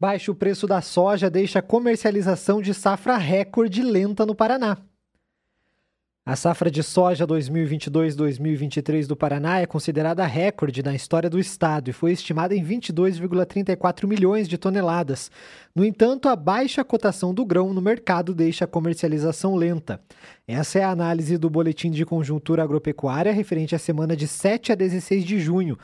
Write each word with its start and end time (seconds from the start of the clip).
Baixo 0.00 0.32
preço 0.32 0.64
da 0.64 0.80
soja 0.80 1.28
deixa 1.28 1.58
a 1.58 1.62
comercialização 1.62 2.62
de 2.62 2.72
safra 2.72 3.16
recorde 3.16 3.82
lenta 3.82 4.24
no 4.24 4.32
Paraná. 4.32 4.78
A 6.24 6.36
safra 6.36 6.70
de 6.70 6.82
soja 6.82 7.26
2022-2023 7.26 9.06
do 9.06 9.16
Paraná 9.16 9.60
é 9.60 9.66
considerada 9.66 10.24
recorde 10.26 10.84
na 10.84 10.94
história 10.94 11.28
do 11.28 11.40
estado 11.40 11.88
e 11.88 11.92
foi 11.92 12.12
estimada 12.12 12.54
em 12.54 12.62
22,34 12.62 14.06
milhões 14.06 14.46
de 14.46 14.58
toneladas. 14.58 15.30
No 15.74 15.84
entanto, 15.84 16.28
a 16.28 16.36
baixa 16.36 16.84
cotação 16.84 17.32
do 17.32 17.46
grão 17.46 17.72
no 17.72 17.80
mercado 17.80 18.34
deixa 18.34 18.66
a 18.66 18.68
comercialização 18.68 19.56
lenta. 19.56 20.00
Essa 20.46 20.78
é 20.78 20.84
a 20.84 20.90
análise 20.90 21.38
do 21.38 21.48
Boletim 21.48 21.90
de 21.90 22.04
Conjuntura 22.04 22.62
Agropecuária 22.62 23.32
referente 23.32 23.74
à 23.74 23.78
semana 23.78 24.14
de 24.14 24.28
7 24.28 24.70
a 24.70 24.74
16 24.74 25.24
de 25.24 25.40
junho. 25.40 25.78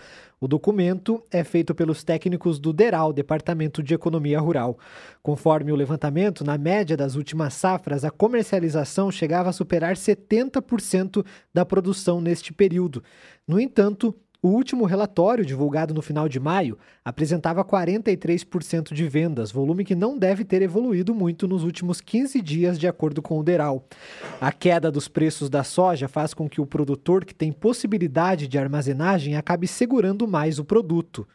O 0.45 0.46
documento 0.46 1.24
é 1.30 1.42
feito 1.42 1.74
pelos 1.74 2.04
técnicos 2.04 2.58
do 2.58 2.70
DERAL, 2.70 3.14
Departamento 3.14 3.82
de 3.82 3.95
Economia 3.95 4.38
Rural. 4.38 4.78
Conforme 5.22 5.72
o 5.72 5.74
levantamento, 5.74 6.45
na 6.45 6.59
média 6.59 6.98
das 6.98 7.14
últimas 7.14 7.55
safras, 7.55 8.05
a 8.05 8.10
comercialização 8.10 9.10
chegava 9.10 9.48
a 9.48 9.55
superar 9.55 9.96
70% 9.96 11.24
da 11.55 11.64
produção 11.64 12.20
neste 12.20 12.52
período. 12.52 13.02
No 13.48 13.59
entanto, 13.59 14.14
o 14.45 14.48
último 14.48 14.84
relatório, 14.84 15.43
divulgado 15.43 15.95
no 15.95 16.03
final 16.03 16.29
de 16.29 16.39
maio, 16.39 16.77
apresentava 17.03 17.65
43% 17.65 18.93
de 18.93 19.09
vendas, 19.09 19.51
volume 19.51 19.87
que 19.87 19.95
não 19.95 20.19
deve 20.19 20.45
ter 20.45 20.61
evoluído 20.61 21.15
muito 21.15 21.48
nos 21.48 21.65
últimos 21.65 21.98
15 21.98 22.43
dias, 22.43 22.79
de 22.79 22.87
acordo 22.87 23.23
com 23.23 23.39
o 23.39 23.43
Deral. 23.43 23.89
A 24.39 24.53
queda 24.53 24.93
dos 24.93 25.09
preços 25.09 25.48
da 25.48 25.65
soja 25.65 26.09
faz 26.09 26.34
com 26.34 26.47
que 26.47 26.61
o 26.61 26.67
produtor 26.67 27.25
que 27.25 27.34
tem 27.34 27.51
possibilidade 27.51 28.47
de 28.47 28.59
armazenagem 28.59 29.34
acabe 29.34 29.67
segurando 29.67 30.29
mais 30.29 30.59
o 30.59 30.65
produto. 30.65 31.27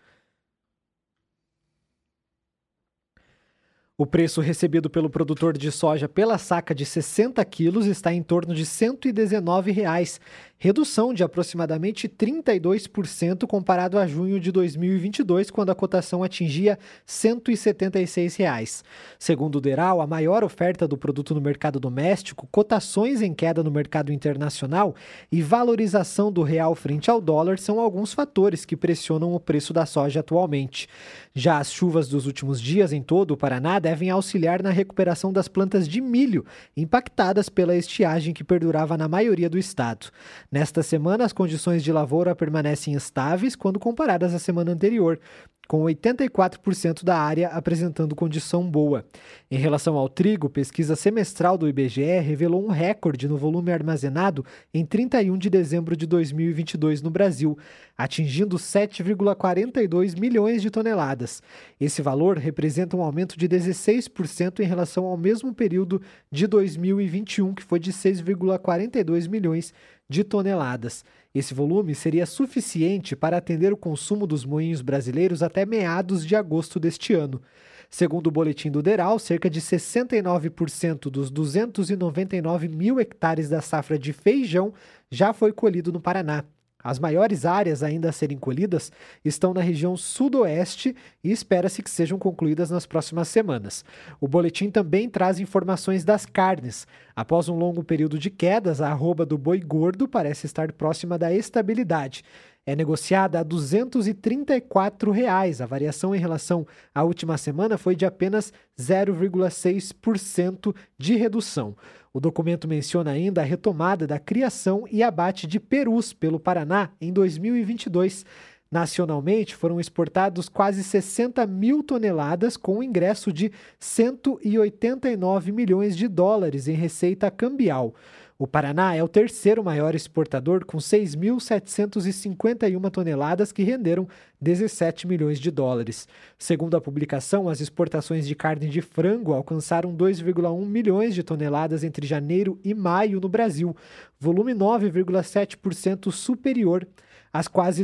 O 4.02 4.06
preço 4.06 4.40
recebido 4.40 4.90
pelo 4.90 5.10
produtor 5.10 5.58
de 5.58 5.70
soja 5.74 6.08
pela 6.08 6.38
saca 6.38 6.74
de 6.74 6.86
60 6.86 7.44
quilos 7.44 7.86
está 7.86 8.14
em 8.14 8.24
torno 8.24 8.56
de 8.56 8.66
119 8.66 9.74
reais, 9.74 10.22
redução 10.62 11.14
de 11.14 11.24
aproximadamente 11.24 12.10
32% 12.10 13.48
comparado 13.48 13.98
a 13.98 14.06
junho 14.06 14.42
de 14.42 14.52
2022, 14.52 15.50
quando 15.50 15.70
a 15.70 15.76
cotação 15.76 16.22
atingia 16.22 16.78
176 17.06 18.36
reais. 18.36 18.84
Segundo 19.18 19.56
o 19.56 19.62
Deral, 19.62 20.02
a 20.02 20.08
maior 20.08 20.44
oferta 20.44 20.86
do 20.86 20.98
produto 20.98 21.34
no 21.34 21.40
mercado 21.40 21.80
doméstico, 21.80 22.46
cotações 22.52 23.22
em 23.22 23.34
queda 23.34 23.64
no 23.64 23.72
mercado 23.72 24.12
internacional 24.12 24.94
e 25.32 25.42
valorização 25.42 26.30
do 26.30 26.44
real 26.44 26.76
frente 26.76 27.10
ao 27.10 27.22
dólar 27.22 27.58
são 27.58 27.80
alguns 27.80 28.12
fatores 28.12 28.66
que 28.66 28.76
pressionam 28.76 29.34
o 29.34 29.40
preço 29.40 29.72
da 29.72 29.86
soja 29.86 30.20
atualmente. 30.20 30.90
Já 31.34 31.60
as 31.60 31.72
chuvas 31.72 32.10
dos 32.10 32.26
últimos 32.26 32.60
dias 32.60 32.92
em 32.92 33.02
todo 33.02 33.32
o 33.32 33.38
Paraná 33.38 33.80
devem 33.80 34.10
auxiliar 34.10 34.62
na 34.62 34.72
recuperação 34.72 35.32
das 35.32 35.48
plantas 35.48 35.88
de 35.88 36.02
milho, 36.02 36.46
impactadas 36.76 37.48
pela 37.48 37.78
estiagem 37.78 38.34
que 38.34 38.44
perdurava 38.44 38.98
na 38.98 39.08
maioria 39.08 39.50
do 39.50 39.58
estado. 39.58 40.08
Nesta 40.52 40.82
semana, 40.82 41.26
as 41.26 41.34
condições 41.34 41.84
de 41.84 41.92
lavoura 41.92 42.36
permanecem 42.36 42.96
estáveis 42.96 43.56
quando 43.56 43.78
comparadas 43.78 44.34
à 44.34 44.40
semana 44.40 44.72
anterior, 44.72 45.20
com 45.68 45.84
84% 45.84 47.04
da 47.04 47.16
área 47.16 47.50
apresentando 47.50 48.16
condição 48.16 48.68
boa. 48.68 49.06
Em 49.52 49.60
relação 49.60 49.96
ao 49.96 50.10
trigo, 50.10 50.50
pesquisa 50.50 50.96
semestral 50.96 51.56
do 51.56 51.70
IBGE 51.70 52.20
revelou 52.22 52.66
um 52.66 52.70
recorde 52.70 53.28
no 53.28 53.38
volume 53.38 53.72
armazenado 53.72 54.44
em 54.74 54.84
31 54.84 55.38
de 55.38 55.48
dezembro 55.48 55.96
de 55.96 56.08
2022 56.08 57.04
no 57.04 57.12
Brasil, 57.12 57.56
atingindo 57.96 58.58
7,42 58.58 60.20
milhões 60.20 60.64
de 60.64 60.72
toneladas. 60.72 61.44
Esse 61.80 62.02
valor 62.02 62.40
representa 62.40 62.98
um 62.98 63.04
aumento 63.04 63.38
de 63.38 63.48
16% 63.48 64.62
em 64.62 64.66
relação 64.66 65.06
ao 65.06 65.16
mesmo 65.16 65.54
período 65.54 66.02
de 66.32 66.48
2021, 66.48 67.54
que 67.54 67.62
foi 67.62 67.80
de 67.80 67.94
6,42 67.94 69.30
milhões 69.30 69.72
de 70.10 70.24
toneladas. 70.24 71.06
Esse 71.34 71.54
volume 71.54 71.94
seria 71.94 72.26
suficiente 72.26 73.16
para 73.16 73.38
atender 73.38 73.72
o 73.72 73.78
consumo 73.78 74.26
dos 74.26 74.44
moinhos 74.44 74.82
brasileiros 74.82 75.44
até 75.44 75.66
meados 75.66 76.26
de 76.26 76.36
agosto 76.36 76.80
deste 76.80 77.14
ano. 77.14 77.42
Segundo 77.90 78.28
o 78.28 78.32
boletim 78.32 78.70
do 78.70 78.84
DERAL, 78.84 79.18
cerca 79.20 79.50
de 79.50 79.62
69% 79.62 81.10
dos 81.10 81.30
299 81.32 82.68
mil 82.68 83.00
hectares 83.00 83.50
da 83.50 83.62
safra 83.62 83.98
de 83.98 84.14
feijão 84.14 84.74
já 85.10 85.34
foi 85.34 85.52
colhido 85.52 85.92
no 85.92 86.02
Paraná. 86.02 86.44
As 86.82 86.98
maiores 86.98 87.46
áreas 87.46 87.84
ainda 87.84 88.10
a 88.10 88.12
serem 88.14 88.38
colhidas 88.38 88.90
estão 89.24 89.54
na 89.54 89.60
região 89.60 89.98
sudoeste 89.98 90.96
e 91.22 91.30
espera-se 91.30 91.84
que 91.84 91.90
sejam 91.90 92.18
concluídas 92.18 92.70
nas 92.70 92.86
próximas 92.86 93.28
semanas. 93.28 93.84
O 94.22 94.28
boletim 94.30 94.72
também 94.72 95.10
traz 95.10 95.42
informações 95.42 96.06
das 96.06 96.26
carnes. 96.26 96.88
Após 97.14 97.50
um 97.50 97.58
longo 97.58 97.84
período 97.84 98.18
de 98.18 98.30
quedas, 98.30 98.80
a 98.80 98.90
arroba 98.90 99.26
do 99.26 99.38
boi 99.38 99.60
gordo 99.60 100.08
parece 100.08 100.46
estar 100.46 100.72
próxima 100.72 101.18
da 101.18 101.34
estabilidade 101.34 102.24
é 102.70 102.76
negociada 102.76 103.40
a 103.40 103.44
234 103.44 105.12
reais. 105.12 105.60
A 105.60 105.66
variação 105.66 106.14
em 106.14 106.20
relação 106.20 106.68
à 106.94 107.02
última 107.02 107.36
semana 107.36 107.80
foi 107.80 107.96
de 107.96 108.06
apenas 108.06 108.54
0,6% 108.80 110.76
de 110.96 111.16
redução. 111.16 111.76
O 112.14 112.20
documento 112.20 112.68
menciona 112.68 113.10
ainda 113.10 113.42
a 113.42 113.44
retomada 113.44 114.06
da 114.06 114.20
criação 114.20 114.86
e 114.92 115.02
abate 115.02 115.48
de 115.48 115.60
perus 115.60 116.14
pelo 116.14 116.40
Paraná 116.40 116.92
em 117.02 117.12
2022. 117.12 118.24
Nacionalmente, 118.72 119.56
foram 119.56 119.80
exportados 119.80 120.48
quase 120.48 120.84
60 120.84 121.48
mil 121.48 121.82
toneladas, 121.82 122.56
com 122.56 122.78
um 122.78 122.84
ingresso 122.84 123.34
de 123.34 123.52
189 123.80 125.52
milhões 125.52 125.98
de 125.98 126.08
dólares 126.08 126.68
em 126.68 126.76
receita 126.76 127.32
cambial. 127.32 127.96
O 128.42 128.48
Paraná 128.48 128.96
é 128.96 129.04
o 129.04 129.08
terceiro 129.10 129.62
maior 129.62 129.94
exportador, 129.94 130.64
com 130.64 130.78
6.751 130.78 132.90
toneladas 132.90 133.52
que 133.52 133.64
renderam 133.64 134.08
17 134.40 135.06
milhões 135.06 135.42
de 135.42 135.52
dólares. 135.52 136.08
Segundo 136.38 136.78
a 136.78 136.82
publicação, 136.82 137.50
as 137.50 137.60
exportações 137.60 138.26
de 138.26 138.34
carne 138.36 138.70
de 138.70 138.82
frango 138.82 139.34
alcançaram 139.34 139.94
2,1 139.94 140.66
milhões 140.66 141.14
de 141.14 141.22
toneladas 141.22 141.84
entre 141.84 142.08
janeiro 142.08 142.58
e 142.64 142.74
maio 142.74 143.20
no 143.20 143.28
Brasil, 143.28 143.76
volume 144.18 144.54
9,7% 144.54 146.10
superior 146.10 146.88
às 147.34 147.50
quase 147.50 147.84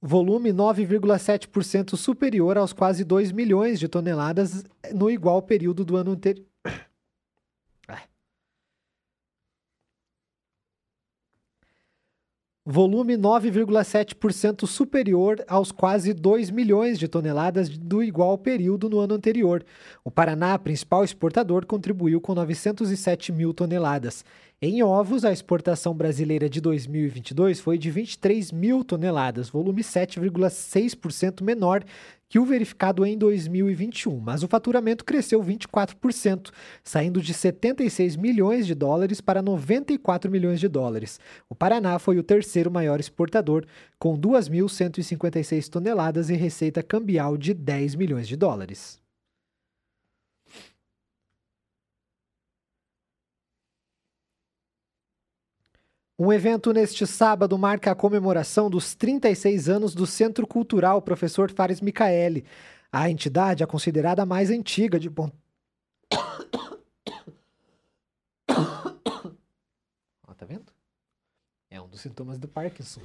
volume 0.00 0.52
9,7% 0.52 1.96
superior 1.96 2.56
aos 2.56 2.72
quase 2.72 3.04
2 3.04 3.32
milhões 3.32 3.80
de 3.80 3.88
toneladas 3.88 4.64
no 4.94 5.10
igual 5.10 5.42
período 5.42 5.84
do 5.84 5.96
ano 5.96 6.12
anterior. 6.12 6.46
Volume 12.70 13.16
9,7% 13.16 14.66
superior 14.66 15.42
aos 15.48 15.72
quase 15.72 16.12
2 16.12 16.50
milhões 16.50 16.98
de 16.98 17.08
toneladas 17.08 17.70
do 17.70 18.02
igual 18.02 18.36
período 18.36 18.90
no 18.90 18.98
ano 18.98 19.14
anterior. 19.14 19.64
O 20.04 20.10
Paraná, 20.10 20.58
principal 20.58 21.02
exportador, 21.02 21.64
contribuiu 21.64 22.20
com 22.20 22.34
907 22.34 23.32
mil 23.32 23.54
toneladas. 23.54 24.22
Em 24.60 24.82
ovos, 24.82 25.24
a 25.24 25.32
exportação 25.32 25.94
brasileira 25.94 26.46
de 26.46 26.60
2022 26.60 27.58
foi 27.58 27.78
de 27.78 27.90
23 27.90 28.52
mil 28.52 28.84
toneladas, 28.84 29.48
volume 29.48 29.82
7,6% 29.82 31.42
menor 31.42 31.82
que 32.28 32.38
o 32.38 32.44
verificado 32.44 33.04
em 33.06 33.16
2021, 33.16 34.20
mas 34.20 34.42
o 34.42 34.48
faturamento 34.48 35.04
cresceu 35.04 35.42
24%, 35.42 36.50
saindo 36.84 37.22
de 37.22 37.32
76 37.32 38.16
milhões 38.16 38.66
de 38.66 38.74
dólares 38.74 39.20
para 39.20 39.40
94 39.40 40.30
milhões 40.30 40.60
de 40.60 40.68
dólares. 40.68 41.18
O 41.48 41.54
Paraná 41.54 41.98
foi 41.98 42.18
o 42.18 42.22
terceiro 42.22 42.70
maior 42.70 43.00
exportador, 43.00 43.64
com 43.98 44.18
2.156 44.18 45.68
toneladas 45.68 46.28
e 46.30 46.34
receita 46.34 46.82
cambial 46.82 47.36
de 47.36 47.54
10 47.54 47.94
milhões 47.94 48.28
de 48.28 48.36
dólares. 48.36 49.00
Um 56.20 56.32
evento 56.32 56.72
neste 56.72 57.06
sábado 57.06 57.56
marca 57.56 57.92
a 57.92 57.94
comemoração 57.94 58.68
dos 58.68 58.92
36 58.92 59.68
anos 59.68 59.94
do 59.94 60.04
Centro 60.04 60.48
Cultural 60.48 61.00
Professor 61.00 61.48
Fares 61.48 61.80
Micaeli. 61.80 62.44
A 62.90 63.08
entidade 63.08 63.62
é 63.62 63.66
considerada 63.66 64.22
a 64.22 64.26
mais 64.26 64.50
antiga 64.50 64.98
de 64.98 65.08
Ó, 70.26 70.34
tá 70.34 70.44
vendo? 70.44 70.72
É 71.70 71.80
um 71.80 71.86
dos 71.86 72.00
sintomas 72.00 72.36
do 72.36 72.48
Parkinson. 72.48 73.02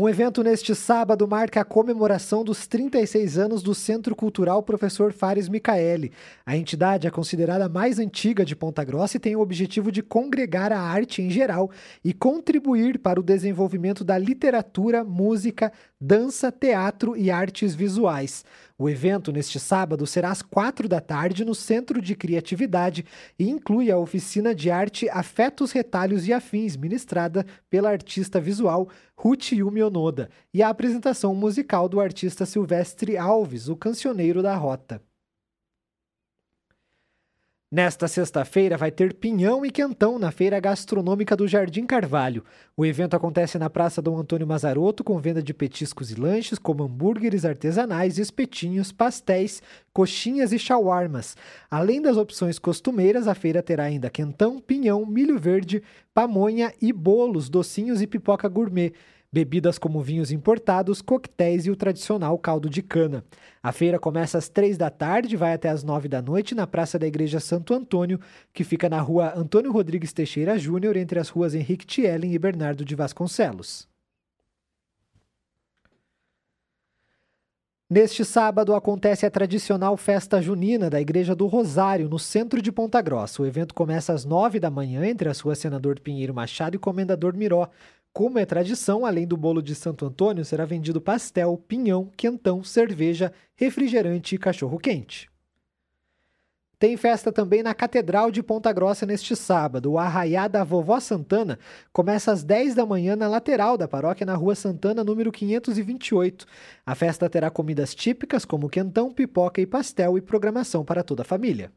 Um 0.00 0.08
evento 0.08 0.44
neste 0.44 0.76
sábado 0.76 1.26
marca 1.26 1.60
a 1.60 1.64
comemoração 1.64 2.44
dos 2.44 2.68
36 2.68 3.36
anos 3.36 3.64
do 3.64 3.74
Centro 3.74 4.14
Cultural 4.14 4.62
Professor 4.62 5.12
Fares 5.12 5.48
Micaeli. 5.48 6.12
A 6.46 6.56
entidade 6.56 7.08
é 7.08 7.10
considerada 7.10 7.64
a 7.64 7.68
mais 7.68 7.98
antiga 7.98 8.44
de 8.44 8.54
Ponta 8.54 8.84
Grossa 8.84 9.16
e 9.16 9.20
tem 9.20 9.34
o 9.34 9.40
objetivo 9.40 9.90
de 9.90 10.00
congregar 10.00 10.72
a 10.72 10.78
arte 10.78 11.20
em 11.20 11.28
geral 11.28 11.68
e 12.04 12.14
contribuir 12.14 13.00
para 13.00 13.18
o 13.18 13.24
desenvolvimento 13.24 14.04
da 14.04 14.16
literatura, 14.16 15.02
música, 15.02 15.72
dança, 16.00 16.52
teatro 16.52 17.16
e 17.16 17.28
artes 17.28 17.74
visuais. 17.74 18.44
O 18.80 18.88
evento, 18.88 19.32
neste 19.32 19.58
sábado, 19.58 20.06
será 20.06 20.30
às 20.30 20.40
quatro 20.40 20.88
da 20.88 21.00
tarde 21.00 21.44
no 21.44 21.52
Centro 21.52 22.00
de 22.00 22.14
Criatividade 22.14 23.04
e 23.36 23.50
inclui 23.50 23.90
a 23.90 23.98
oficina 23.98 24.54
de 24.54 24.70
arte 24.70 25.08
Afetos, 25.10 25.72
Retalhos 25.72 26.28
e 26.28 26.32
Afins, 26.32 26.76
ministrada 26.76 27.44
pela 27.68 27.90
artista 27.90 28.40
visual 28.40 28.88
Ruth 29.16 29.50
Yumi 29.50 29.82
Onoda, 29.82 30.30
e 30.54 30.62
a 30.62 30.68
apresentação 30.68 31.34
musical 31.34 31.88
do 31.88 32.00
artista 32.00 32.46
Silvestre 32.46 33.16
Alves, 33.16 33.68
o 33.68 33.74
cancioneiro 33.74 34.44
da 34.44 34.54
Rota. 34.54 35.02
Nesta 37.70 38.08
sexta-feira 38.08 38.78
vai 38.78 38.90
ter 38.90 39.12
pinhão 39.12 39.62
e 39.62 39.70
quentão 39.70 40.18
na 40.18 40.30
Feira 40.30 40.58
Gastronômica 40.58 41.36
do 41.36 41.46
Jardim 41.46 41.84
Carvalho. 41.84 42.42
O 42.74 42.86
evento 42.86 43.14
acontece 43.14 43.58
na 43.58 43.68
Praça 43.68 44.00
Dom 44.00 44.16
Antônio 44.16 44.46
Mazarotto 44.46 45.04
com 45.04 45.18
venda 45.18 45.42
de 45.42 45.52
petiscos 45.52 46.10
e 46.10 46.14
lanches 46.14 46.58
como 46.58 46.82
hambúrgueres 46.82 47.44
artesanais, 47.44 48.16
espetinhos, 48.16 48.90
pastéis, 48.90 49.62
coxinhas 49.92 50.50
e 50.50 50.58
shawarmas. 50.58 51.36
Além 51.70 52.00
das 52.00 52.16
opções 52.16 52.58
costumeiras, 52.58 53.28
a 53.28 53.34
feira 53.34 53.62
terá 53.62 53.84
ainda 53.84 54.08
quentão, 54.08 54.58
pinhão, 54.58 55.04
milho 55.04 55.38
verde, 55.38 55.82
pamonha 56.14 56.72
e 56.80 56.90
bolos, 56.90 57.50
docinhos 57.50 58.00
e 58.00 58.06
pipoca 58.06 58.48
gourmet 58.48 58.94
bebidas 59.32 59.78
como 59.78 60.02
vinhos 60.02 60.32
importados, 60.32 61.02
coquetéis 61.02 61.66
e 61.66 61.70
o 61.70 61.76
tradicional 61.76 62.38
caldo 62.38 62.68
de 62.68 62.82
cana. 62.82 63.24
A 63.62 63.72
feira 63.72 63.98
começa 63.98 64.38
às 64.38 64.48
três 64.48 64.78
da 64.78 64.90
tarde 64.90 65.34
e 65.34 65.36
vai 65.36 65.52
até 65.52 65.68
às 65.68 65.84
nove 65.84 66.08
da 66.08 66.22
noite 66.22 66.54
na 66.54 66.66
Praça 66.66 66.98
da 66.98 67.06
Igreja 67.06 67.40
Santo 67.40 67.74
Antônio, 67.74 68.18
que 68.52 68.64
fica 68.64 68.88
na 68.88 69.00
rua 69.00 69.32
Antônio 69.36 69.70
Rodrigues 69.70 70.12
Teixeira 70.12 70.58
Júnior, 70.58 70.96
entre 70.96 71.18
as 71.18 71.28
ruas 71.28 71.54
Henrique 71.54 71.86
Tielen 71.86 72.32
e 72.32 72.38
Bernardo 72.38 72.84
de 72.84 72.94
Vasconcelos. 72.94 73.88
Neste 77.90 78.22
sábado 78.22 78.74
acontece 78.74 79.24
a 79.24 79.30
tradicional 79.30 79.96
festa 79.96 80.42
junina 80.42 80.90
da 80.90 81.00
Igreja 81.00 81.34
do 81.34 81.46
Rosário, 81.46 82.06
no 82.06 82.18
centro 82.18 82.60
de 82.60 82.70
Ponta 82.70 83.00
Grossa. 83.00 83.40
O 83.40 83.46
evento 83.46 83.74
começa 83.74 84.12
às 84.12 84.26
nove 84.26 84.60
da 84.60 84.70
manhã 84.70 85.06
entre 85.06 85.26
as 85.26 85.40
ruas 85.40 85.58
Senador 85.58 85.98
Pinheiro 85.98 86.34
Machado 86.34 86.76
e 86.76 86.78
Comendador 86.78 87.34
Miró. 87.34 87.66
Como 88.18 88.36
é 88.36 88.44
tradição, 88.44 89.06
além 89.06 89.28
do 89.28 89.36
bolo 89.36 89.62
de 89.62 89.76
Santo 89.76 90.04
Antônio, 90.04 90.44
será 90.44 90.64
vendido 90.64 91.00
pastel, 91.00 91.56
pinhão, 91.68 92.10
quentão, 92.16 92.64
cerveja, 92.64 93.32
refrigerante 93.54 94.34
e 94.34 94.38
cachorro-quente. 94.38 95.30
Tem 96.80 96.96
festa 96.96 97.30
também 97.30 97.62
na 97.62 97.72
Catedral 97.74 98.32
de 98.32 98.42
Ponta 98.42 98.72
Grossa 98.72 99.06
neste 99.06 99.36
sábado. 99.36 99.92
O 99.92 99.98
Arraiá 100.00 100.48
da 100.48 100.64
Vovó 100.64 100.98
Santana 100.98 101.60
começa 101.92 102.32
às 102.32 102.42
10 102.42 102.74
da 102.74 102.84
manhã 102.84 103.14
na 103.14 103.28
lateral 103.28 103.78
da 103.78 103.86
paróquia, 103.86 104.26
na 104.26 104.34
Rua 104.34 104.56
Santana, 104.56 105.04
número 105.04 105.30
528. 105.30 106.44
A 106.84 106.96
festa 106.96 107.30
terá 107.30 107.50
comidas 107.50 107.94
típicas 107.94 108.44
como 108.44 108.68
quentão, 108.68 109.12
pipoca 109.12 109.60
e 109.60 109.66
pastel 109.66 110.18
e 110.18 110.20
programação 110.20 110.84
para 110.84 111.04
toda 111.04 111.22
a 111.22 111.24
família. 111.24 111.70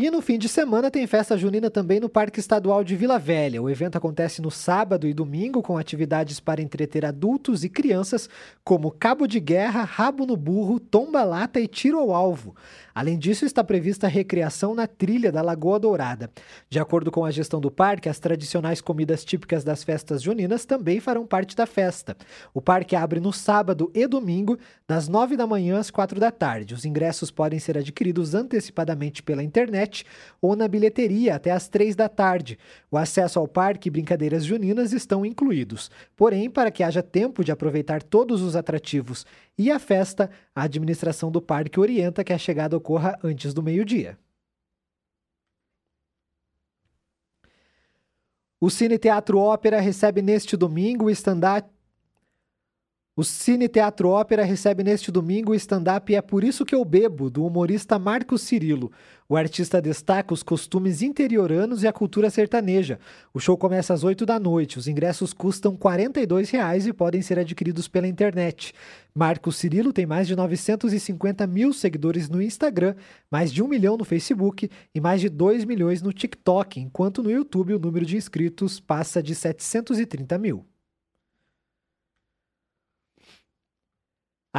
E 0.00 0.12
no 0.12 0.22
fim 0.22 0.38
de 0.38 0.48
semana 0.48 0.92
tem 0.92 1.04
festa 1.08 1.36
junina 1.36 1.68
também 1.68 1.98
no 1.98 2.08
Parque 2.08 2.38
Estadual 2.38 2.84
de 2.84 2.94
Vila 2.94 3.18
Velha. 3.18 3.60
O 3.60 3.68
evento 3.68 3.98
acontece 3.98 4.40
no 4.40 4.48
sábado 4.48 5.08
e 5.08 5.12
domingo 5.12 5.60
com 5.60 5.76
atividades 5.76 6.38
para 6.38 6.62
entreter 6.62 7.04
adultos 7.04 7.64
e 7.64 7.68
crianças, 7.68 8.30
como 8.62 8.92
cabo 8.92 9.26
de 9.26 9.40
guerra, 9.40 9.82
rabo 9.82 10.24
no 10.24 10.36
burro, 10.36 10.78
tomba-lata 10.78 11.58
e 11.58 11.66
tiro 11.66 11.98
ao 11.98 12.14
alvo. 12.14 12.54
Além 12.94 13.18
disso, 13.18 13.44
está 13.44 13.64
prevista 13.64 14.06
recreação 14.06 14.72
na 14.72 14.86
trilha 14.86 15.32
da 15.32 15.42
Lagoa 15.42 15.80
Dourada. 15.80 16.30
De 16.70 16.78
acordo 16.78 17.10
com 17.10 17.24
a 17.24 17.32
gestão 17.32 17.60
do 17.60 17.70
parque, 17.70 18.08
as 18.08 18.20
tradicionais 18.20 18.80
comidas 18.80 19.24
típicas 19.24 19.64
das 19.64 19.82
festas 19.82 20.22
juninas 20.22 20.64
também 20.64 21.00
farão 21.00 21.26
parte 21.26 21.56
da 21.56 21.66
festa. 21.66 22.16
O 22.54 22.60
parque 22.60 22.94
abre 22.94 23.18
no 23.18 23.32
sábado 23.32 23.90
e 23.92 24.06
domingo, 24.06 24.56
das 24.86 25.08
9 25.08 25.36
da 25.36 25.46
manhã 25.46 25.80
às 25.80 25.90
4 25.90 26.20
da 26.20 26.30
tarde. 26.30 26.72
Os 26.72 26.84
ingressos 26.84 27.32
podem 27.32 27.58
ser 27.58 27.76
adquiridos 27.76 28.32
antecipadamente 28.32 29.24
pela 29.24 29.42
internet 29.42 29.87
ou 30.40 30.54
na 30.54 30.68
bilheteria 30.68 31.34
até 31.34 31.50
às 31.50 31.68
3 31.68 31.94
da 31.96 32.08
tarde. 32.08 32.58
O 32.90 32.96
acesso 32.96 33.38
ao 33.38 33.46
parque 33.46 33.88
e 33.88 33.90
brincadeiras 33.90 34.44
juninas 34.44 34.92
estão 34.92 35.24
incluídos. 35.24 35.90
Porém, 36.16 36.50
para 36.50 36.70
que 36.70 36.82
haja 36.82 37.02
tempo 37.02 37.44
de 37.44 37.52
aproveitar 37.52 38.02
todos 38.02 38.42
os 38.42 38.56
atrativos 38.56 39.26
e 39.56 39.70
a 39.70 39.78
festa, 39.78 40.30
a 40.54 40.62
administração 40.62 41.30
do 41.30 41.40
parque 41.40 41.80
orienta 41.80 42.24
que 42.24 42.32
a 42.32 42.38
chegada 42.38 42.76
ocorra 42.76 43.18
antes 43.22 43.52
do 43.54 43.62
meio-dia. 43.62 44.18
O 48.60 48.70
Cine 48.70 48.98
Teatro 48.98 49.38
Ópera 49.38 49.80
recebe 49.80 50.20
neste 50.20 50.56
domingo 50.56 51.04
o 51.04 51.10
stand-up 51.10 51.77
o 53.18 53.24
Cine 53.24 53.66
Teatro 53.66 54.10
Ópera 54.10 54.44
recebe 54.44 54.84
neste 54.84 55.10
domingo 55.10 55.50
o 55.50 55.54
stand-up 55.56 56.14
É 56.14 56.22
Por 56.22 56.44
Isso 56.44 56.64
Que 56.64 56.72
Eu 56.72 56.84
Bebo, 56.84 57.28
do 57.28 57.44
humorista 57.44 57.98
Marcos 57.98 58.42
Cirilo. 58.42 58.92
O 59.28 59.36
artista 59.36 59.82
destaca 59.82 60.32
os 60.32 60.44
costumes 60.44 61.02
interioranos 61.02 61.82
e 61.82 61.88
a 61.88 61.92
cultura 61.92 62.30
sertaneja. 62.30 63.00
O 63.34 63.40
show 63.40 63.58
começa 63.58 63.92
às 63.92 64.04
8 64.04 64.24
da 64.24 64.38
noite. 64.38 64.78
Os 64.78 64.86
ingressos 64.86 65.32
custam 65.32 65.72
R$ 65.72 65.78
42,00 65.78 66.86
e 66.86 66.92
podem 66.92 67.20
ser 67.20 67.40
adquiridos 67.40 67.88
pela 67.88 68.06
internet. 68.06 68.72
Marcos 69.12 69.56
Cirilo 69.56 69.92
tem 69.92 70.06
mais 70.06 70.28
de 70.28 70.36
950 70.36 71.44
mil 71.48 71.72
seguidores 71.72 72.28
no 72.28 72.40
Instagram, 72.40 72.94
mais 73.28 73.52
de 73.52 73.64
um 73.64 73.66
milhão 73.66 73.96
no 73.96 74.04
Facebook 74.04 74.70
e 74.94 75.00
mais 75.00 75.20
de 75.20 75.28
2 75.28 75.64
milhões 75.64 76.00
no 76.00 76.12
TikTok, 76.12 76.78
enquanto 76.78 77.20
no 77.20 77.32
YouTube 77.32 77.74
o 77.74 77.80
número 77.80 78.06
de 78.06 78.16
inscritos 78.16 78.78
passa 78.78 79.20
de 79.20 79.34
730 79.34 80.38
mil. 80.38 80.64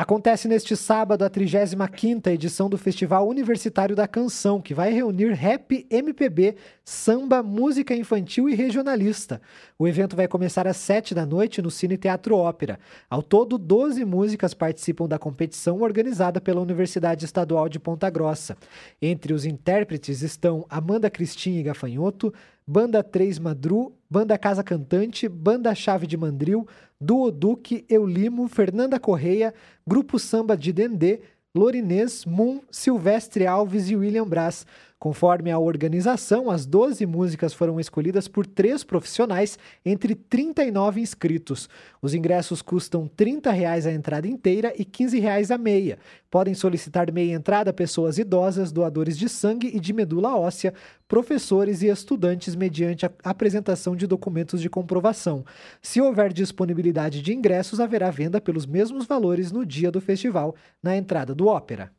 Acontece 0.02 0.48
neste 0.48 0.78
sábado 0.78 1.26
a 1.26 1.30
35ª 1.30 2.28
edição 2.28 2.70
do 2.70 2.78
Festival 2.78 3.28
Universitário 3.28 3.98
da 3.98 4.08
Canção, 4.08 4.62
que 4.62 4.74
vai 4.74 4.94
reunir 4.94 5.34
rap, 5.34 5.86
MPB, 5.90 6.56
samba, 6.86 7.44
música 7.44 7.94
infantil 7.94 8.48
e 8.48 8.56
regionalista. 8.56 9.42
O 9.78 9.86
evento 9.86 10.16
vai 10.16 10.26
começar 10.26 10.66
às 10.68 10.78
7 10.78 11.14
da 11.14 11.26
noite 11.26 11.62
no 11.62 11.70
Cine 11.70 11.98
Teatro 11.98 12.38
Ópera. 12.38 12.80
Ao 13.10 13.22
todo, 13.22 13.58
12 13.58 14.06
músicas 14.06 14.54
participam 14.54 15.06
da 15.06 15.20
competição 15.20 15.82
organizada 15.82 16.40
pela 16.40 16.62
Universidade 16.62 17.26
Estadual 17.26 17.68
de 17.68 17.78
Ponta 17.78 18.10
Grossa. 18.10 18.56
Entre 19.02 19.34
os 19.34 19.44
intérpretes 19.44 20.22
estão 20.22 20.66
Amanda 20.70 21.10
Cristina 21.10 21.60
e 21.60 21.64
Gafanhoto, 21.64 22.34
Banda 22.72 23.02
3 23.02 23.40
Madru, 23.40 23.96
Banda 24.08 24.38
Casa 24.38 24.64
Cantante, 24.64 25.28
Banda 25.28 25.74
Chave 25.74 26.06
de 26.06 26.16
Mandril, 26.16 26.68
Duo 27.02 27.32
Duque, 27.32 27.84
Eulimo, 27.90 28.48
Fernanda 28.48 29.00
Correia, 29.00 29.56
Grupo 29.88 30.20
Samba 30.20 30.56
de 30.56 30.72
Dendê, 30.72 31.20
Lorinês, 31.56 32.26
Moon, 32.26 32.62
Silvestre 32.70 33.48
Alves 33.48 33.90
e 33.90 33.96
William 33.96 34.24
Brás. 34.24 34.68
Conforme 35.00 35.50
a 35.50 35.58
organização, 35.58 36.52
as 36.52 36.66
12 36.66 37.06
músicas 37.06 37.54
foram 37.54 37.80
escolhidas 37.80 38.28
por 38.28 38.46
três 38.46 38.84
profissionais 38.84 39.58
entre 39.86 40.14
39 40.14 41.00
inscritos. 41.00 41.70
Os 42.02 42.14
ingressos 42.14 42.62
custam 42.62 43.08
30 43.08 43.50
reais 43.50 43.88
a 43.88 43.94
entrada 43.94 44.28
inteira 44.28 44.74
e 44.78 44.84
15 44.84 45.18
reais 45.18 45.52
a 45.52 45.58
meia. 45.58 45.98
Podem 46.30 46.54
solicitar 46.54 47.10
meia 47.14 47.34
entrada 47.34 47.72
pessoas 47.72 48.18
idosas, 48.18 48.74
doadores 48.74 49.18
de 49.18 49.30
sangue 49.30 49.72
e 49.74 49.80
de 49.80 49.94
medula 49.94 50.36
óssea, 50.36 50.74
professores 51.08 51.82
e 51.82 51.88
estudantes 51.88 52.54
mediante 52.54 53.06
a 53.06 53.12
apresentação 53.24 53.96
de 53.96 54.06
documentos 54.06 54.60
de 54.60 54.70
comprovação. 54.70 55.46
Se 55.82 56.02
houver 56.02 56.34
disponibilidade 56.34 57.22
de 57.22 57.34
ingressos, 57.34 57.80
haverá 57.80 58.12
venda 58.12 58.42
pelos 58.42 58.66
mesmos 58.66 59.06
valores 59.06 59.50
no 59.50 59.66
dia 59.66 59.90
do 59.90 60.02
festival, 60.02 60.56
na 60.84 60.98
entrada 60.98 61.34
do 61.34 61.48
Ópera. 61.48 61.90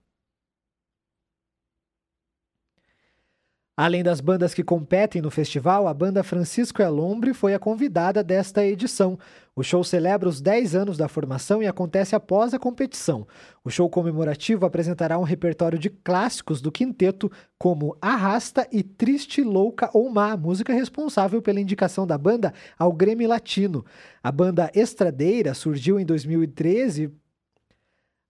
Além 3.82 4.02
das 4.02 4.20
bandas 4.20 4.52
que 4.52 4.62
competem 4.62 5.22
no 5.22 5.30
festival, 5.30 5.88
a 5.88 5.94
banda 5.94 6.22
Francisco 6.22 6.82
Elombre 6.82 7.32
foi 7.32 7.54
a 7.54 7.58
convidada 7.58 8.22
desta 8.22 8.62
edição. 8.62 9.18
O 9.56 9.62
show 9.62 9.82
celebra 9.82 10.28
os 10.28 10.38
10 10.38 10.74
anos 10.74 10.98
da 10.98 11.08
formação 11.08 11.62
e 11.62 11.66
acontece 11.66 12.14
após 12.14 12.52
a 12.52 12.58
competição. 12.58 13.26
O 13.64 13.70
show 13.70 13.88
comemorativo 13.88 14.66
apresentará 14.66 15.18
um 15.18 15.22
repertório 15.22 15.78
de 15.78 15.88
clássicos 15.88 16.60
do 16.60 16.70
quinteto, 16.70 17.32
como 17.58 17.96
Arrasta 18.02 18.68
e 18.70 18.82
Triste, 18.82 19.42
Louca 19.42 19.88
ou 19.94 20.10
Má, 20.10 20.36
música 20.36 20.74
responsável 20.74 21.40
pela 21.40 21.58
indicação 21.58 22.06
da 22.06 22.18
banda 22.18 22.52
ao 22.78 22.92
Grêmio 22.92 23.26
Latino. 23.26 23.82
A 24.22 24.30
banda 24.30 24.70
Estradeira 24.74 25.54
surgiu 25.54 25.98
em 25.98 26.04
2013. 26.04 27.10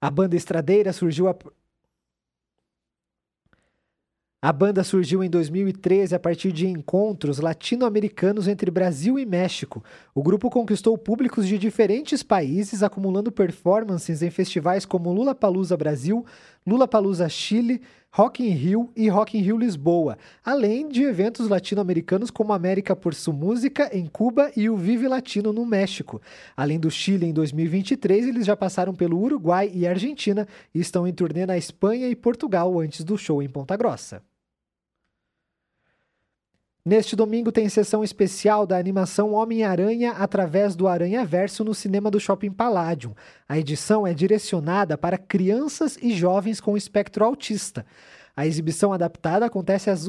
A 0.00 0.10
banda 0.12 0.36
Estradeira 0.36 0.92
surgiu 0.92 1.26
a 4.42 4.54
banda 4.54 4.82
surgiu 4.82 5.22
em 5.22 5.28
2013 5.28 6.14
a 6.14 6.18
partir 6.18 6.50
de 6.50 6.66
encontros 6.66 7.40
latino-americanos 7.40 8.48
entre 8.48 8.70
Brasil 8.70 9.18
e 9.18 9.26
México. 9.26 9.84
O 10.14 10.22
grupo 10.22 10.48
conquistou 10.48 10.96
públicos 10.96 11.46
de 11.46 11.58
diferentes 11.58 12.22
países, 12.22 12.82
acumulando 12.82 13.30
performances 13.30 14.22
em 14.22 14.30
festivais 14.30 14.86
como 14.86 15.12
Lula 15.12 15.34
Palusa 15.34 15.76
Brasil, 15.76 16.24
Lula 16.66 16.88
Palusa 16.88 17.28
Chile, 17.28 17.82
Rock 18.10 18.42
in 18.42 18.52
Rio 18.52 18.90
e 18.96 19.10
Rock 19.10 19.36
in 19.36 19.42
Rio 19.42 19.58
Lisboa, 19.58 20.16
além 20.42 20.88
de 20.88 21.02
eventos 21.02 21.46
latino-americanos 21.46 22.30
como 22.30 22.54
América 22.54 22.96
por 22.96 23.12
Sua 23.12 23.34
Música 23.34 23.90
em 23.92 24.06
Cuba 24.06 24.50
e 24.56 24.70
o 24.70 24.76
Vive 24.76 25.06
Latino 25.06 25.52
no 25.52 25.66
México. 25.66 26.18
Além 26.56 26.80
do 26.80 26.90
Chile 26.90 27.26
em 27.26 27.32
2023, 27.34 28.28
eles 28.28 28.46
já 28.46 28.56
passaram 28.56 28.94
pelo 28.94 29.20
Uruguai 29.20 29.70
e 29.74 29.86
Argentina 29.86 30.48
e 30.74 30.80
estão 30.80 31.06
em 31.06 31.12
turnê 31.12 31.44
na 31.44 31.58
Espanha 31.58 32.08
e 32.08 32.16
Portugal 32.16 32.80
antes 32.80 33.04
do 33.04 33.18
show 33.18 33.42
em 33.42 33.48
Ponta 33.48 33.76
Grossa. 33.76 34.29
Neste 36.82 37.14
domingo 37.14 37.52
tem 37.52 37.68
sessão 37.68 38.02
especial 38.02 38.66
da 38.66 38.78
animação 38.78 39.34
Homem-Aranha 39.34 40.12
através 40.12 40.74
do 40.74 40.88
Aranha 40.88 41.26
Verso 41.26 41.62
no 41.62 41.74
cinema 41.74 42.10
do 42.10 42.18
Shopping 42.18 42.50
Palladium. 42.50 43.14
A 43.46 43.58
edição 43.58 44.06
é 44.06 44.14
direcionada 44.14 44.96
para 44.96 45.18
crianças 45.18 45.98
e 46.00 46.14
jovens 46.14 46.58
com 46.58 46.78
espectro 46.78 47.22
autista. 47.22 47.84
A 48.34 48.46
exibição 48.46 48.94
adaptada 48.94 49.44
acontece 49.44 49.90
às 49.90 50.08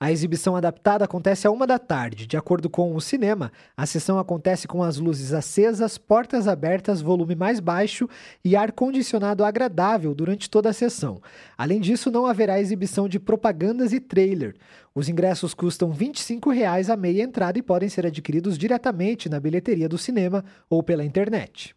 a 0.00 0.12
exibição 0.12 0.54
adaptada 0.54 1.04
acontece 1.04 1.46
a 1.46 1.50
uma 1.50 1.66
da 1.66 1.78
tarde. 1.78 2.26
De 2.26 2.36
acordo 2.36 2.70
com 2.70 2.94
o 2.94 3.00
cinema, 3.00 3.50
a 3.76 3.84
sessão 3.84 4.18
acontece 4.18 4.68
com 4.68 4.82
as 4.82 4.96
luzes 4.96 5.32
acesas, 5.32 5.98
portas 5.98 6.46
abertas, 6.46 7.00
volume 7.00 7.34
mais 7.34 7.58
baixo 7.58 8.08
e 8.44 8.54
ar-condicionado 8.54 9.44
agradável 9.44 10.14
durante 10.14 10.48
toda 10.48 10.68
a 10.68 10.72
sessão. 10.72 11.20
Além 11.56 11.80
disso, 11.80 12.10
não 12.10 12.26
haverá 12.26 12.60
exibição 12.60 13.08
de 13.08 13.18
propagandas 13.18 13.92
e 13.92 13.98
trailer. 13.98 14.54
Os 14.94 15.08
ingressos 15.08 15.52
custam 15.52 15.90
25 15.90 16.50
reais 16.50 16.88
a 16.88 16.96
meia 16.96 17.22
entrada 17.22 17.58
e 17.58 17.62
podem 17.62 17.88
ser 17.88 18.06
adquiridos 18.06 18.56
diretamente 18.56 19.28
na 19.28 19.40
bilheteria 19.40 19.88
do 19.88 19.98
cinema 19.98 20.44
ou 20.70 20.82
pela 20.82 21.04
internet. 21.04 21.74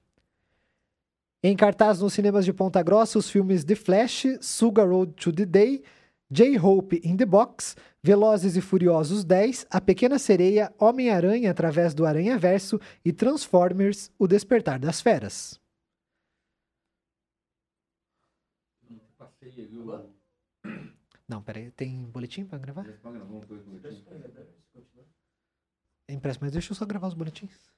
Em 1.43 1.55
cartaz 1.55 1.99
nos 1.99 2.13
cinemas 2.13 2.45
de 2.45 2.53
Ponta 2.53 2.83
Grossa, 2.83 3.17
os 3.17 3.27
filmes 3.27 3.63
The 3.63 3.73
Flash, 3.73 4.27
Sugar 4.41 4.87
Road 4.87 5.13
to 5.13 5.33
the 5.33 5.43
Day, 5.43 5.81
J-Hope 6.31 7.01
in 7.03 7.17
the 7.17 7.25
Box, 7.25 7.75
Velozes 8.01 8.55
e 8.55 8.61
Furiosos 8.61 9.25
10, 9.25 9.67
A 9.69 9.81
Pequena 9.81 10.17
Sereia, 10.17 10.73
Homem-Aranha 10.79 11.51
através 11.51 11.93
do 11.93 12.05
Aranha 12.05 12.37
Verso 12.37 12.79
e 13.03 13.11
Transformers: 13.11 14.09
O 14.17 14.27
Despertar 14.27 14.79
das 14.79 15.01
Feras. 15.01 15.59
Não, 21.27 21.41
peraí, 21.43 21.69
tem 21.71 22.03
boletim 22.05 22.45
para 22.45 22.59
gravar? 22.59 22.85
Impresso, 26.09 26.39
mas 26.41 26.51
deixa 26.51 26.71
eu 26.71 26.75
só 26.75 26.85
gravar 26.85 27.07
os 27.07 27.13
boletins. 27.13 27.71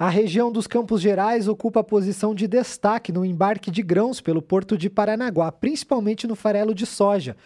A 0.00 0.08
região 0.08 0.52
dos 0.52 0.68
Campos 0.68 1.00
Gerais 1.00 1.48
ocupa 1.48 1.80
a 1.80 1.84
posição 1.84 2.32
de 2.32 2.46
destaque 2.46 3.10
no 3.10 3.24
embarque 3.24 3.68
de 3.68 3.82
grãos 3.82 4.20
pelo 4.20 4.40
porto 4.40 4.78
de 4.78 4.88
Paranaguá, 4.88 5.50
principalmente 5.50 6.24
no 6.24 6.36
farelo 6.36 6.72
de 6.72 6.86
soja. 6.86 7.36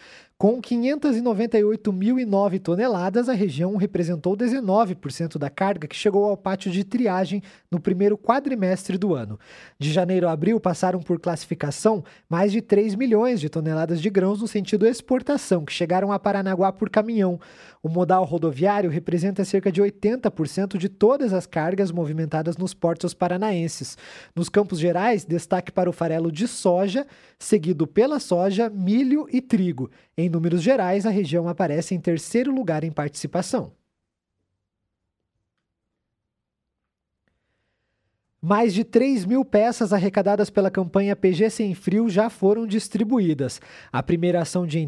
Com 0.43 0.61
598.009 0.61 2.59
toneladas, 2.59 3.29
a 3.29 3.33
região 3.33 3.77
representou 3.77 4.35
19% 4.35 5.37
da 5.37 5.49
carga 5.49 5.87
que 5.87 5.95
chegou 5.95 6.25
ao 6.25 6.35
pátio 6.35 6.69
de 6.69 6.83
triagem 6.83 7.41
no 7.71 7.79
primeiro 7.79 8.17
quadrimestre 8.17 8.97
do 8.97 9.15
ano. 9.15 9.39
De 9.79 9.89
janeiro 9.89 10.27
a 10.27 10.33
abril 10.33 10.59
passaram 10.59 10.99
por 10.99 11.17
classificação 11.17 12.03
mais 12.29 12.51
de 12.51 12.61
3 12.61 12.95
milhões 12.95 13.39
de 13.39 13.47
toneladas 13.47 14.01
de 14.01 14.09
grãos 14.09 14.41
no 14.41 14.47
sentido 14.49 14.85
exportação, 14.85 15.63
que 15.63 15.71
chegaram 15.71 16.11
a 16.11 16.19
Paranaguá 16.19 16.73
por 16.73 16.89
caminhão. 16.89 17.39
O 17.81 17.87
modal 17.87 18.25
rodoviário 18.25 18.89
representa 18.89 19.45
cerca 19.45 19.71
de 19.71 19.81
80% 19.81 20.77
de 20.77 20.89
todas 20.89 21.31
as 21.31 21.45
cargas 21.45 21.89
movimentadas 21.89 22.57
nos 22.57 22.73
portos 22.73 23.13
paranaenses. 23.13 23.97
Nos 24.35 24.49
Campos 24.49 24.77
Gerais, 24.77 25.23
destaque 25.23 25.71
para 25.71 25.89
o 25.89 25.93
farelo 25.93 26.29
de 26.29 26.49
soja, 26.49 27.07
seguido 27.39 27.87
pela 27.87 28.19
soja, 28.19 28.69
milho 28.69 29.25
e 29.31 29.39
trigo. 29.41 29.89
Em 30.17 30.32
números 30.33 30.61
gerais, 30.61 31.05
a 31.05 31.09
região 31.09 31.47
aparece 31.47 31.95
em 31.95 31.99
terceiro 31.99 32.53
lugar 32.53 32.83
em 32.83 32.91
participação. 32.91 33.71
Mais 38.41 38.73
de 38.73 38.83
3 38.83 39.23
mil 39.23 39.45
peças 39.45 39.93
arrecadadas 39.93 40.49
pela 40.49 40.69
campanha 40.69 41.15
PG 41.15 41.49
Sem 41.49 41.73
Frio 41.73 42.09
já 42.09 42.29
foram 42.29 42.67
distribuídas. 42.67 43.61
A 43.89 44.03
primeira 44.03 44.41
ação 44.41 44.67
de 44.67 44.79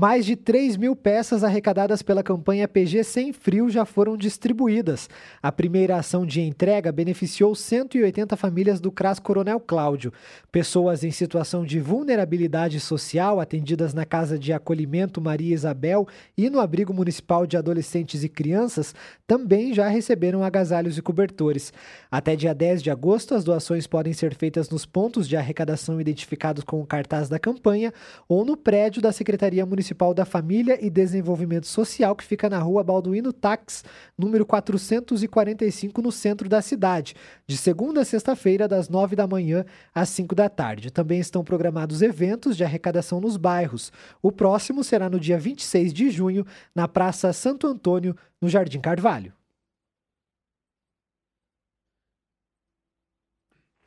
mais 0.00 0.24
de 0.24 0.34
3 0.34 0.78
mil 0.78 0.96
peças 0.96 1.44
arrecadadas 1.44 2.00
pela 2.00 2.22
campanha 2.22 2.66
PG 2.66 3.04
Sem 3.04 3.34
Frio 3.34 3.68
já 3.68 3.84
foram 3.84 4.16
distribuídas. 4.16 5.10
A 5.42 5.52
primeira 5.52 5.98
ação 5.98 6.24
de 6.24 6.40
entrega 6.40 6.90
beneficiou 6.90 7.54
180 7.54 8.34
famílias 8.34 8.80
do 8.80 8.90
CRAS 8.90 9.18
Coronel 9.18 9.60
Cláudio. 9.60 10.10
Pessoas 10.50 11.04
em 11.04 11.10
situação 11.10 11.66
de 11.66 11.78
vulnerabilidade 11.78 12.80
social 12.80 13.40
atendidas 13.40 13.92
na 13.92 14.06
Casa 14.06 14.38
de 14.38 14.54
Acolhimento 14.54 15.20
Maria 15.20 15.52
Isabel 15.52 16.08
e 16.34 16.48
no 16.48 16.60
Abrigo 16.60 16.94
Municipal 16.94 17.46
de 17.46 17.58
Adolescentes 17.58 18.24
e 18.24 18.28
Crianças 18.30 18.94
também 19.26 19.74
já 19.74 19.86
receberam 19.86 20.42
agasalhos 20.42 20.96
e 20.96 21.02
cobertores. 21.02 21.74
Até 22.10 22.34
dia 22.34 22.54
10 22.54 22.82
de 22.82 22.90
agosto, 22.90 23.34
as 23.34 23.44
doações 23.44 23.86
podem 23.86 24.14
ser 24.14 24.34
feitas 24.34 24.70
nos 24.70 24.86
pontos 24.86 25.28
de 25.28 25.36
arrecadação 25.36 26.00
identificados 26.00 26.64
com 26.64 26.80
o 26.80 26.86
cartaz 26.86 27.28
da 27.28 27.38
campanha 27.38 27.92
ou 28.26 28.46
no 28.46 28.56
prédio 28.56 29.02
da 29.02 29.12
Secretaria 29.12 29.66
Municipal 29.66 29.89
Municipal 29.90 30.14
da 30.14 30.24
Família 30.24 30.78
e 30.84 30.88
Desenvolvimento 30.88 31.66
Social, 31.66 32.14
que 32.14 32.22
fica 32.22 32.48
na 32.48 32.58
rua 32.58 32.84
Balduino 32.84 33.32
Tax, 33.32 33.84
número 34.16 34.46
445, 34.46 36.00
no 36.00 36.12
centro 36.12 36.48
da 36.48 36.62
cidade, 36.62 37.14
de 37.44 37.56
segunda 37.56 38.02
a 38.02 38.04
sexta-feira, 38.04 38.68
das 38.68 38.88
nove 38.88 39.16
da 39.16 39.26
manhã 39.26 39.64
às 39.92 40.08
cinco 40.10 40.34
da 40.34 40.48
tarde. 40.48 40.92
Também 40.92 41.18
estão 41.18 41.42
programados 41.42 42.02
eventos 42.02 42.56
de 42.56 42.62
arrecadação 42.62 43.20
nos 43.20 43.36
bairros. 43.36 43.92
O 44.22 44.30
próximo 44.30 44.84
será 44.84 45.10
no 45.10 45.18
dia 45.18 45.38
26 45.38 45.92
de 45.92 46.08
junho, 46.10 46.46
na 46.72 46.86
Praça 46.86 47.32
Santo 47.32 47.66
Antônio, 47.66 48.14
no 48.40 48.48
Jardim 48.48 48.80
Carvalho. 48.80 49.32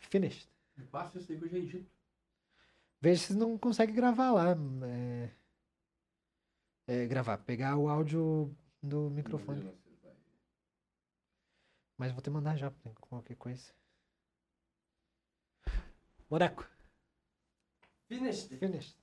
Finished. 0.09 0.49
Passa 0.91 1.17
isso 1.17 1.31
aí 1.31 1.37
que 1.37 1.45
eu 1.45 1.49
já 1.49 1.57
edito. 1.57 1.89
Veja 2.99 3.21
se 3.21 3.33
não 3.33 3.57
consegue 3.57 3.93
gravar 3.93 4.31
lá. 4.31 4.51
É 4.85 5.42
é, 6.87 7.05
gravar, 7.05 7.37
pegar 7.39 7.77
o 7.77 7.87
áudio 7.87 8.55
do 8.81 9.09
microfone. 9.09 9.71
Mas 11.97 12.11
vou 12.11 12.21
te 12.21 12.29
mandar 12.29 12.57
já, 12.57 12.71
qualquer 12.99 13.35
coisa. 13.35 13.73
Moraco. 16.29 16.67
Finished. 18.07 18.57
Finished. 18.57 19.02